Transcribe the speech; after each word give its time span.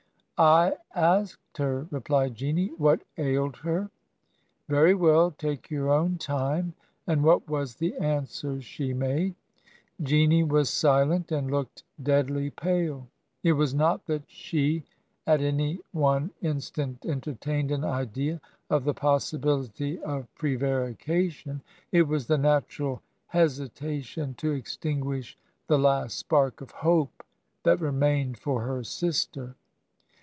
'I 0.43 0.71
asked 0.95 1.59
her,' 1.59 1.85
replied 1.91 2.33
Jeanie, 2.33 2.71
'what 2.79 3.03
ailed 3.15 3.57
her.' 3.57 3.91
'Very 4.69 4.95
well— 4.95 5.29
^take 5.37 5.69
your 5.69 5.91
own 5.91 6.17
time— 6.17 6.73
^and 7.07 7.21
what 7.21 7.47
was 7.47 7.75
the 7.75 7.95
answer 7.97 8.59
she 8.59 8.91
made?'... 8.91 9.35
Jeanie 10.01 10.43
was 10.43 10.71
silent, 10.71 11.31
and 11.31 11.51
looked 11.51 11.83
deadly 12.01 12.49
pale. 12.49 13.07
It 13.43 13.51
was 13.53 13.75
not 13.75 14.07
that 14.07 14.23
she 14.27 14.83
at 15.27 15.41
any 15.41 15.79
one 15.91 16.31
instant 16.41 17.05
entertained 17.05 17.69
an 17.69 17.83
idea 17.83 18.41
of 18.67 18.83
the 18.83 18.95
possibility 18.95 20.01
of 20.01 20.25
pre 20.33 20.57
varication— 20.57 21.61
^it 21.93 22.07
was 22.07 22.25
the 22.25 22.37
natiu 22.37 22.93
al 22.95 23.01
hesitation 23.27 24.33
to 24.39 24.53
extinguish 24.53 25.37
the 25.67 25.77
last 25.77 26.17
spark 26.17 26.61
of 26.61 26.71
hope 26.71 27.23
that 27.61 27.79
remained 27.79 28.39
for 28.39 28.63
her 28.63 28.83
sister. 28.83 29.53